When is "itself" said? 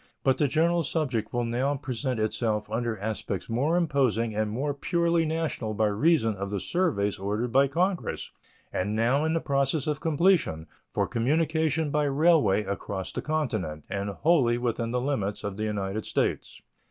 2.19-2.67